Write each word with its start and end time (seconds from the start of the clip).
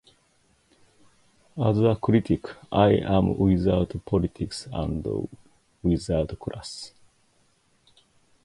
As 1.63 1.77
a 1.79 1.95
critic 1.95 2.45
I 2.71 2.93
am 3.15 3.37
without 3.37 4.03
politics 4.03 4.67
and 4.73 5.05
without 5.85 6.39
class. 6.39 6.91